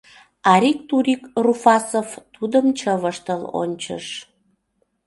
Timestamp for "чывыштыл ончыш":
2.79-4.05